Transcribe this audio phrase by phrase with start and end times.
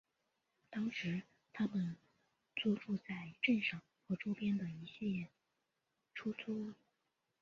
[0.71, 1.21] 当时
[1.53, 1.95] 他们
[2.55, 5.29] 租住在镇上和周边的一系列
[6.15, 6.75] 出租屋里。